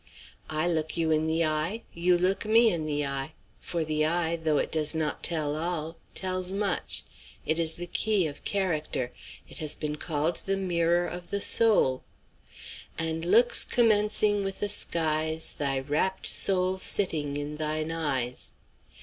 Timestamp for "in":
1.11-1.27, 2.73-2.85, 17.37-17.57